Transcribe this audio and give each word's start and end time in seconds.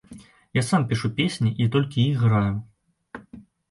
Я 0.59 0.63
сам 0.69 0.87
пішу 0.93 1.13
песні 1.21 1.53
і 1.63 1.69
толькі 1.79 2.09
іх 2.09 2.27
граю. 2.27 2.53